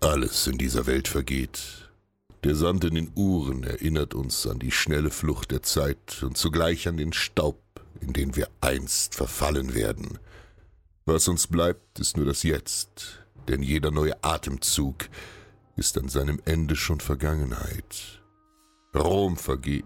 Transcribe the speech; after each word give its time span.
Alles 0.00 0.46
in 0.46 0.58
dieser 0.58 0.86
Welt 0.86 1.08
vergeht. 1.08 1.90
Der 2.44 2.54
Sand 2.54 2.84
in 2.84 2.94
den 2.94 3.10
Uhren 3.16 3.64
erinnert 3.64 4.14
uns 4.14 4.46
an 4.46 4.60
die 4.60 4.70
schnelle 4.70 5.10
Flucht 5.10 5.50
der 5.50 5.64
Zeit 5.64 6.22
und 6.22 6.36
zugleich 6.36 6.86
an 6.86 6.96
den 6.96 7.12
Staub, 7.12 7.60
in 8.00 8.12
den 8.12 8.36
wir 8.36 8.48
einst 8.60 9.16
verfallen 9.16 9.74
werden. 9.74 10.20
Was 11.04 11.26
uns 11.26 11.48
bleibt, 11.48 11.98
ist 11.98 12.16
nur 12.16 12.26
das 12.26 12.44
Jetzt, 12.44 13.24
denn 13.48 13.60
jeder 13.60 13.90
neue 13.90 14.22
Atemzug 14.22 15.08
ist 15.74 15.98
an 15.98 16.08
seinem 16.08 16.40
Ende 16.44 16.76
schon 16.76 17.00
Vergangenheit. 17.00 18.22
Rom 18.94 19.36
vergeht. 19.36 19.84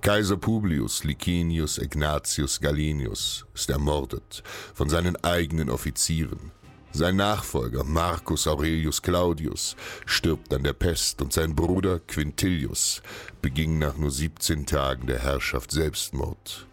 Kaiser 0.00 0.36
Publius 0.36 1.04
Licinius 1.04 1.78
Ignatius 1.78 2.60
Galenius 2.60 3.46
ist 3.54 3.70
ermordet 3.70 4.42
von 4.74 4.88
seinen 4.88 5.16
eigenen 5.24 5.70
Offizieren. 5.70 6.50
Sein 6.96 7.16
Nachfolger 7.16 7.82
Marcus 7.82 8.46
Aurelius 8.46 9.02
Claudius 9.02 9.74
stirbt 10.06 10.54
an 10.54 10.62
der 10.62 10.74
Pest 10.74 11.20
und 11.20 11.32
sein 11.32 11.56
Bruder 11.56 11.98
Quintilius 11.98 13.02
beging 13.42 13.80
nach 13.80 13.96
nur 13.96 14.12
17 14.12 14.64
Tagen 14.64 15.08
der 15.08 15.18
Herrschaft 15.18 15.72
Selbstmord. 15.72 16.68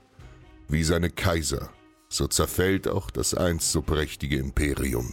Wie 0.68 0.84
seine 0.84 1.10
Kaiser, 1.10 1.72
so 2.08 2.28
zerfällt 2.28 2.88
auch 2.88 3.10
das 3.10 3.34
einst 3.34 3.72
so 3.72 3.82
prächtige 3.82 4.38
Imperium. 4.38 5.12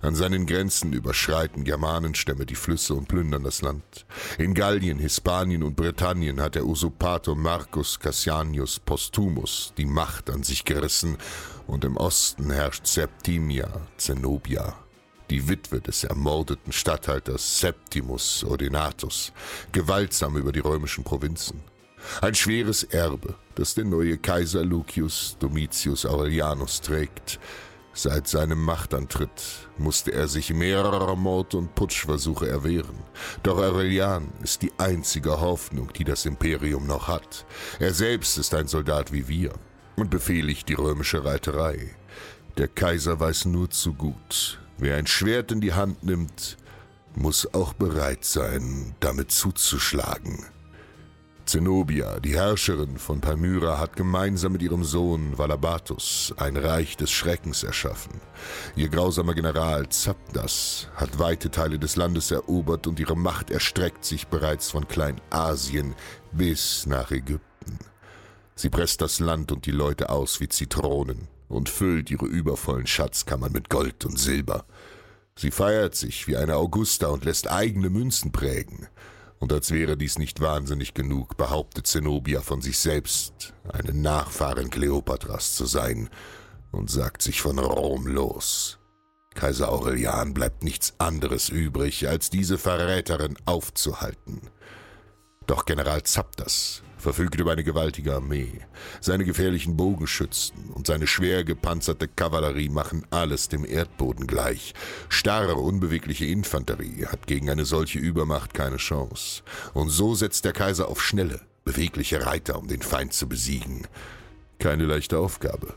An 0.00 0.14
seinen 0.14 0.46
Grenzen 0.46 0.92
überschreiten 0.92 1.64
Germanenstämme 1.64 2.46
die 2.46 2.54
Flüsse 2.54 2.94
und 2.94 3.08
plündern 3.08 3.42
das 3.42 3.62
Land. 3.62 4.06
In 4.38 4.54
Gallien, 4.54 4.98
Hispanien 4.98 5.64
und 5.64 5.74
Britannien 5.74 6.40
hat 6.40 6.54
der 6.54 6.66
Usurpator 6.66 7.34
Marcus 7.34 7.98
Cassianius 7.98 8.78
Postumus 8.78 9.72
die 9.76 9.86
Macht 9.86 10.30
an 10.30 10.44
sich 10.44 10.64
gerissen 10.64 11.18
und 11.66 11.84
im 11.84 11.96
Osten 11.96 12.50
herrscht 12.50 12.86
Septimia 12.86 13.68
Zenobia, 13.96 14.76
die 15.30 15.48
Witwe 15.48 15.80
des 15.80 16.04
ermordeten 16.04 16.72
Statthalters 16.72 17.58
Septimus 17.58 18.44
Ordinatus, 18.44 19.32
gewaltsam 19.72 20.36
über 20.36 20.52
die 20.52 20.60
römischen 20.60 21.02
Provinzen. 21.02 21.60
Ein 22.22 22.34
schweres 22.34 22.84
Erbe, 22.84 23.34
das 23.56 23.74
der 23.74 23.84
neue 23.84 24.16
Kaiser 24.18 24.64
Lucius 24.64 25.36
Domitius 25.40 26.06
Aurelianus 26.06 26.80
trägt. 26.80 27.40
Seit 28.00 28.28
seinem 28.28 28.62
Machtantritt 28.62 29.68
musste 29.76 30.12
er 30.12 30.28
sich 30.28 30.54
mehrerer 30.54 31.16
Mord- 31.16 31.56
und 31.56 31.74
Putschversuche 31.74 32.48
erwehren. 32.48 32.94
Doch 33.42 33.58
Aurelian 33.58 34.28
ist 34.40 34.62
die 34.62 34.70
einzige 34.78 35.40
Hoffnung, 35.40 35.92
die 35.94 36.04
das 36.04 36.24
Imperium 36.24 36.86
noch 36.86 37.08
hat. 37.08 37.44
Er 37.80 37.92
selbst 37.92 38.38
ist 38.38 38.54
ein 38.54 38.68
Soldat 38.68 39.12
wie 39.12 39.26
wir 39.26 39.52
und 39.96 40.10
befehligt 40.10 40.68
die 40.68 40.74
römische 40.74 41.24
Reiterei. 41.24 41.96
Der 42.56 42.68
Kaiser 42.68 43.18
weiß 43.18 43.46
nur 43.46 43.68
zu 43.68 43.94
gut, 43.94 44.60
wer 44.76 44.96
ein 44.96 45.08
Schwert 45.08 45.50
in 45.50 45.60
die 45.60 45.74
Hand 45.74 46.04
nimmt, 46.04 46.56
muss 47.16 47.52
auch 47.52 47.72
bereit 47.72 48.24
sein, 48.24 48.94
damit 49.00 49.32
zuzuschlagen. 49.32 50.46
Zenobia, 51.48 52.20
die 52.20 52.34
Herrscherin 52.34 52.98
von 52.98 53.22
Palmyra, 53.22 53.78
hat 53.78 53.96
gemeinsam 53.96 54.52
mit 54.52 54.60
ihrem 54.60 54.84
Sohn 54.84 55.38
Valabatus 55.38 56.34
ein 56.36 56.58
Reich 56.58 56.98
des 56.98 57.10
Schreckens 57.10 57.62
erschaffen. 57.62 58.20
Ihr 58.76 58.90
grausamer 58.90 59.32
General 59.32 59.88
Zapdas 59.88 60.88
hat 60.94 61.18
weite 61.18 61.50
Teile 61.50 61.78
des 61.78 61.96
Landes 61.96 62.30
erobert 62.30 62.86
und 62.86 63.00
ihre 63.00 63.16
Macht 63.16 63.50
erstreckt 63.50 64.04
sich 64.04 64.26
bereits 64.26 64.70
von 64.70 64.86
Kleinasien 64.88 65.94
bis 66.32 66.84
nach 66.84 67.12
Ägypten. 67.12 67.78
Sie 68.54 68.68
presst 68.68 69.00
das 69.00 69.18
Land 69.18 69.50
und 69.50 69.64
die 69.64 69.70
Leute 69.70 70.10
aus 70.10 70.40
wie 70.40 70.48
Zitronen 70.50 71.28
und 71.48 71.70
füllt 71.70 72.10
ihre 72.10 72.26
übervollen 72.26 72.86
Schatzkammern 72.86 73.52
mit 73.52 73.70
Gold 73.70 74.04
und 74.04 74.18
Silber. 74.18 74.66
Sie 75.34 75.50
feiert 75.50 75.94
sich 75.94 76.28
wie 76.28 76.36
eine 76.36 76.56
Augusta 76.56 77.06
und 77.06 77.24
lässt 77.24 77.50
eigene 77.50 77.88
Münzen 77.88 78.32
prägen. 78.32 78.88
Und 79.38 79.52
als 79.52 79.70
wäre 79.70 79.96
dies 79.96 80.18
nicht 80.18 80.40
wahnsinnig 80.40 80.94
genug, 80.94 81.36
behauptet 81.36 81.86
Zenobia 81.86 82.40
von 82.40 82.60
sich 82.60 82.78
selbst, 82.78 83.54
eine 83.68 83.92
Nachfahrin 83.92 84.70
Kleopatras 84.70 85.54
zu 85.54 85.66
sein, 85.66 86.10
und 86.70 86.90
sagt 86.90 87.22
sich 87.22 87.40
von 87.40 87.58
Rom 87.58 88.06
los. 88.06 88.78
Kaiser 89.34 89.70
Aurelian 89.70 90.34
bleibt 90.34 90.64
nichts 90.64 90.94
anderes 90.98 91.48
übrig, 91.48 92.08
als 92.08 92.28
diese 92.28 92.58
Verräterin 92.58 93.36
aufzuhalten. 93.46 94.50
Doch 95.46 95.64
General 95.64 96.02
Zapdas 96.02 96.82
verfügt 97.08 97.40
über 97.40 97.52
eine 97.52 97.64
gewaltige 97.64 98.14
Armee. 98.14 98.60
Seine 99.00 99.24
gefährlichen 99.24 99.78
Bogenschützen 99.78 100.68
und 100.74 100.86
seine 100.86 101.06
schwer 101.06 101.42
gepanzerte 101.42 102.06
Kavallerie 102.06 102.68
machen 102.68 103.06
alles 103.08 103.48
dem 103.48 103.64
Erdboden 103.64 104.26
gleich. 104.26 104.74
Starre, 105.08 105.54
unbewegliche 105.54 106.26
Infanterie 106.26 107.06
hat 107.06 107.26
gegen 107.26 107.48
eine 107.48 107.64
solche 107.64 107.98
Übermacht 107.98 108.52
keine 108.52 108.76
Chance. 108.76 109.42
Und 109.72 109.88
so 109.88 110.14
setzt 110.14 110.44
der 110.44 110.52
Kaiser 110.52 110.88
auf 110.88 111.02
schnelle, 111.02 111.40
bewegliche 111.64 112.26
Reiter, 112.26 112.58
um 112.58 112.68
den 112.68 112.82
Feind 112.82 113.14
zu 113.14 113.26
besiegen. 113.26 113.86
Keine 114.58 114.84
leichte 114.84 115.18
Aufgabe. 115.18 115.76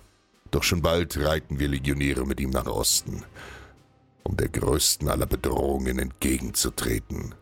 Doch 0.52 0.64
schon 0.64 0.81
bald 0.81 1.18
reiten 1.18 1.59
wir 1.59 1.70
Legionäre 1.70 2.25
mit 2.25 2.41
ihm 2.41 2.50
nach 2.50 2.66
Osten, 2.66 3.24
um 4.23 4.35
der 4.35 4.50
größten 4.50 5.08
aller 5.08 5.28
Bedrohungen 5.28 5.97
entgegenzutreten. 5.97 7.35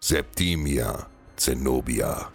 Septimia, 0.00 1.08
Zenobia. 1.36 2.32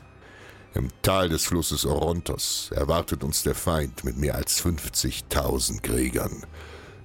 Im 0.75 0.89
Tal 1.01 1.29
des 1.29 1.45
Flusses 1.45 1.85
Orontos 1.85 2.69
erwartet 2.75 3.23
uns 3.23 3.41
der 3.41 3.55
Feind 3.55 4.03
mit 4.03 4.17
mehr 4.17 4.35
als 4.35 4.63
50.000 4.63 5.81
Kriegern. 5.81 6.45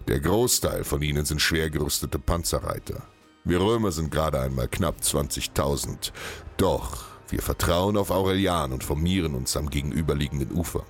Der 0.06 0.20
Großteil 0.20 0.84
von 0.84 1.00
ihnen 1.00 1.24
sind 1.24 1.40
schwer 1.40 1.70
gerüstete 1.70 2.18
Panzerreiter. 2.18 3.02
Wir 3.44 3.60
Römer 3.60 3.90
sind 3.90 4.10
gerade 4.10 4.40
einmal 4.40 4.68
knapp 4.68 4.96
20.000. 5.00 6.12
Doch 6.58 7.04
wir 7.30 7.40
vertrauen 7.40 7.96
auf 7.96 8.10
Aurelian 8.10 8.72
und 8.72 8.84
formieren 8.84 9.34
uns 9.34 9.56
am 9.56 9.70
gegenüberliegenden 9.70 10.52
Ufer. 10.52 10.84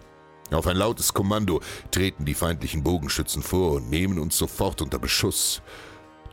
Auf 0.50 0.67
ein 0.67 0.77
lautes 0.77 1.15
Kommando 1.15 1.61
treten 1.93 2.25
die 2.25 2.35
feindlichen 2.35 2.82
Bogenschützen 2.82 3.43
vor 3.43 3.73
und 3.73 3.88
nehmen 3.88 4.19
uns 4.19 4.37
sofort 4.37 4.82
unter 4.82 4.99
Beschuss. 4.99 5.62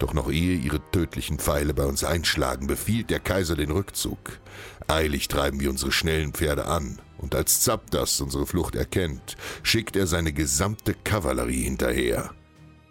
Doch 0.01 0.15
noch 0.15 0.31
ehe 0.31 0.56
ihre 0.57 0.81
tödlichen 0.89 1.38
Pfeile 1.38 1.75
bei 1.75 1.86
uns 1.86 2.03
einschlagen, 2.03 2.65
befiehlt 2.65 3.12
der 3.12 3.19
Kaiser 3.19 3.56
den 3.56 3.69
Rückzug. 3.69 4.39
Eilig 4.88 5.27
treiben 5.27 5.59
wir 5.59 5.69
unsere 5.69 5.92
schnellen 5.92 6.33
Pferde 6.33 6.65
an, 6.65 6.98
und 7.19 7.36
als 7.36 7.62
Zapdas 7.62 8.19
unsere 8.19 8.48
Flucht 8.48 8.74
erkennt, 8.74 9.38
schickt 9.62 9.95
er 9.95 10.07
seine 10.07 10.33
gesamte 10.33 10.95
Kavallerie 10.95 11.65
hinterher. 11.65 12.31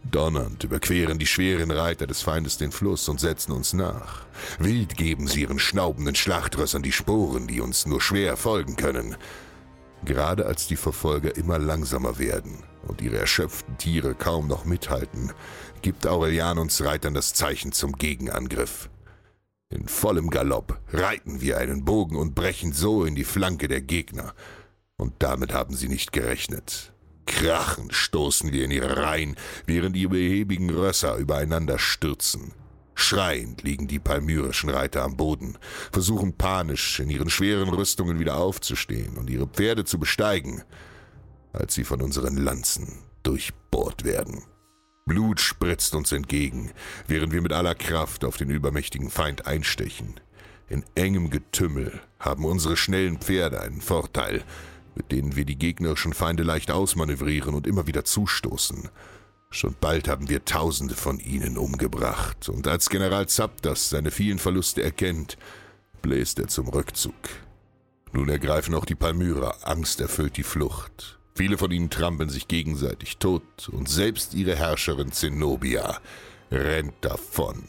Donnernd 0.08 0.62
überqueren 0.62 1.18
die 1.18 1.26
schweren 1.26 1.72
Reiter 1.72 2.06
des 2.06 2.22
Feindes 2.22 2.58
den 2.58 2.70
Fluss 2.70 3.08
und 3.08 3.18
setzen 3.18 3.50
uns 3.50 3.72
nach. 3.72 4.24
Wild 4.60 4.96
geben 4.96 5.26
sie 5.26 5.40
ihren 5.40 5.58
schnaubenden 5.58 6.14
Schlachtrössern 6.14 6.84
die 6.84 6.92
Sporen, 6.92 7.48
die 7.48 7.60
uns 7.60 7.86
nur 7.86 8.00
schwer 8.00 8.36
folgen 8.36 8.76
können. 8.76 9.16
Gerade 10.04 10.46
als 10.46 10.68
die 10.68 10.76
Verfolger 10.76 11.36
immer 11.36 11.58
langsamer 11.58 12.20
werden 12.20 12.62
und 12.90 13.00
ihre 13.00 13.18
erschöpften 13.18 13.78
Tiere 13.78 14.14
kaum 14.14 14.48
noch 14.48 14.64
mithalten, 14.64 15.32
gibt 15.80 16.06
Aurelian 16.06 16.58
uns 16.58 16.84
Reitern 16.84 17.14
das 17.14 17.32
Zeichen 17.32 17.72
zum 17.72 17.92
Gegenangriff. 17.92 18.90
In 19.70 19.86
vollem 19.86 20.30
Galopp 20.30 20.80
reiten 20.92 21.40
wir 21.40 21.58
einen 21.58 21.84
Bogen 21.84 22.16
und 22.16 22.34
brechen 22.34 22.72
so 22.72 23.04
in 23.04 23.14
die 23.14 23.24
Flanke 23.24 23.68
der 23.68 23.80
Gegner. 23.80 24.34
Und 24.96 25.14
damit 25.20 25.54
haben 25.54 25.74
sie 25.76 25.88
nicht 25.88 26.12
gerechnet. 26.12 26.92
Krachend 27.26 27.94
stoßen 27.94 28.52
wir 28.52 28.64
in 28.64 28.72
ihre 28.72 28.96
Reihen, 28.96 29.36
während 29.66 29.94
die 29.94 30.08
behäbigen 30.08 30.68
Rösser 30.68 31.16
übereinander 31.16 31.78
stürzen. 31.78 32.52
Schreiend 32.96 33.62
liegen 33.62 33.86
die 33.86 34.00
palmyrischen 34.00 34.68
Reiter 34.68 35.04
am 35.04 35.16
Boden, 35.16 35.56
versuchen 35.92 36.36
panisch 36.36 36.98
in 36.98 37.08
ihren 37.08 37.30
schweren 37.30 37.68
Rüstungen 37.68 38.18
wieder 38.18 38.36
aufzustehen 38.36 39.16
und 39.16 39.30
ihre 39.30 39.46
Pferde 39.46 39.84
zu 39.84 39.98
besteigen, 40.00 40.64
als 41.52 41.74
sie 41.74 41.84
von 41.84 42.02
unseren 42.02 42.36
Lanzen 42.36 42.98
durchbohrt 43.22 44.04
werden. 44.04 44.42
Blut 45.06 45.40
spritzt 45.40 45.94
uns 45.94 46.12
entgegen, 46.12 46.70
während 47.08 47.32
wir 47.32 47.42
mit 47.42 47.52
aller 47.52 47.74
Kraft 47.74 48.24
auf 48.24 48.36
den 48.36 48.50
übermächtigen 48.50 49.10
Feind 49.10 49.46
einstechen. 49.46 50.20
In 50.68 50.84
engem 50.94 51.30
Getümmel 51.30 52.00
haben 52.20 52.44
unsere 52.44 52.76
schnellen 52.76 53.18
Pferde 53.18 53.60
einen 53.60 53.80
Vorteil, 53.80 54.44
mit 54.94 55.10
denen 55.10 55.34
wir 55.34 55.44
die 55.44 55.58
gegnerischen 55.58 56.12
Feinde 56.12 56.42
leicht 56.42 56.70
ausmanövrieren 56.70 57.54
und 57.54 57.66
immer 57.66 57.86
wieder 57.86 58.04
zustoßen. 58.04 58.88
Schon 59.50 59.74
bald 59.80 60.06
haben 60.06 60.28
wir 60.28 60.44
Tausende 60.44 60.94
von 60.94 61.18
ihnen 61.18 61.58
umgebracht, 61.58 62.48
und 62.48 62.68
als 62.68 62.88
General 62.88 63.28
Zapdas 63.28 63.90
seine 63.90 64.12
vielen 64.12 64.38
Verluste 64.38 64.82
erkennt, 64.82 65.38
bläst 66.02 66.38
er 66.38 66.46
zum 66.46 66.68
Rückzug. 66.68 67.14
Nun 68.12 68.28
ergreifen 68.28 68.74
auch 68.74 68.84
die 68.84 68.94
Palmyrer, 68.94 69.66
Angst 69.66 70.00
erfüllt 70.00 70.36
die 70.36 70.44
Flucht. 70.44 71.19
Viele 71.40 71.56
von 71.56 71.70
ihnen 71.70 71.88
trampeln 71.88 72.28
sich 72.28 72.48
gegenseitig 72.48 73.16
tot, 73.16 73.70
und 73.70 73.88
selbst 73.88 74.34
ihre 74.34 74.56
Herrscherin 74.56 75.10
Zenobia 75.10 75.98
rennt 76.52 76.96
davon. 77.00 77.64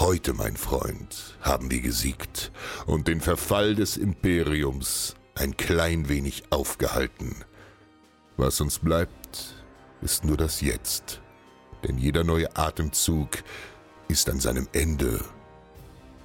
Heute, 0.00 0.32
mein 0.32 0.56
Freund, 0.56 1.36
haben 1.42 1.70
wir 1.70 1.82
gesiegt 1.82 2.50
und 2.86 3.06
den 3.06 3.20
Verfall 3.20 3.74
des 3.74 3.98
Imperiums 3.98 5.16
ein 5.34 5.54
klein 5.58 6.08
wenig 6.08 6.44
aufgehalten. 6.48 7.36
Was 8.38 8.58
uns 8.62 8.78
bleibt, 8.78 9.62
ist 10.00 10.24
nur 10.24 10.38
das 10.38 10.62
Jetzt, 10.62 11.20
denn 11.86 11.98
jeder 11.98 12.24
neue 12.24 12.56
Atemzug 12.56 13.42
ist 14.08 14.30
an 14.30 14.40
seinem 14.40 14.66
Ende 14.72 15.22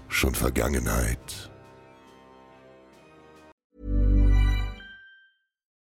schon 0.07 0.33
Vergangenheit. 0.33 1.52